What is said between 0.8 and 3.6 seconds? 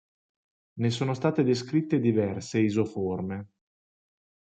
sono state descritte diverse isoforme.